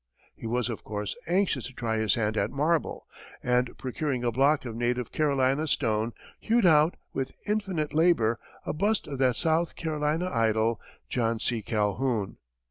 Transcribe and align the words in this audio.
He 0.33 0.47
was, 0.47 0.67
of 0.67 0.83
course, 0.83 1.15
anxious 1.27 1.65
to 1.65 1.73
try 1.73 1.97
his 1.97 2.15
hand 2.15 2.35
at 2.35 2.49
marble, 2.49 3.05
and 3.43 3.77
procuring 3.77 4.23
a 4.23 4.31
block 4.31 4.65
of 4.65 4.75
native 4.75 5.11
Carolina 5.11 5.67
stone, 5.67 6.11
hewed 6.39 6.65
out, 6.65 6.95
with 7.13 7.33
infinite 7.45 7.93
labor, 7.93 8.39
a 8.65 8.73
bust 8.73 9.05
of 9.05 9.19
that 9.19 9.35
South 9.35 9.75
Carolina 9.75 10.31
idol, 10.33 10.81
John 11.07 11.39
C. 11.39 11.61
Calhoun. 11.61 12.37